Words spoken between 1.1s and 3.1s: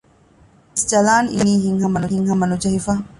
އިނީ ހިތްހަމަ ނުޖެހިފަ